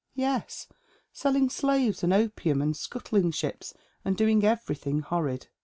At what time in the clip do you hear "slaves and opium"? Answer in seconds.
1.47-2.59